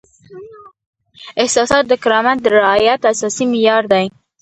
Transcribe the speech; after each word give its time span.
احساسات 1.41 1.83
د 1.87 1.93
کرامت 2.03 2.37
د 2.41 2.45
رعایت 2.57 3.01
اساسي 3.11 3.45
معیار 3.51 3.83
دی. 3.93 4.05